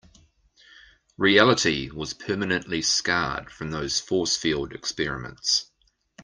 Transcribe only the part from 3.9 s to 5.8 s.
force field experiments.